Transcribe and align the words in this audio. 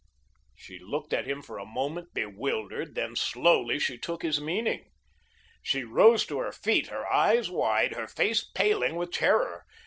She 0.55 0.79
looked 0.79 1.13
at 1.13 1.27
him 1.27 1.43
a 1.47 1.63
moment, 1.63 2.15
bewildered, 2.15 2.95
then 2.95 3.15
slowly 3.15 3.77
she 3.77 3.99
took 3.99 4.23
his 4.23 4.41
meaning. 4.41 4.89
She 5.61 5.83
rose 5.83 6.25
to 6.25 6.39
her 6.39 6.51
feet, 6.51 6.87
her 6.87 7.05
eyes 7.13 7.51
wide, 7.51 7.93
her 7.93 8.07
face 8.07 8.43
paling 8.43 8.95
with 8.95 9.11
terror. 9.11 9.63